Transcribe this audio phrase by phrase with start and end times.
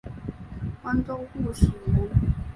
[0.81, 2.09] 光州固始人。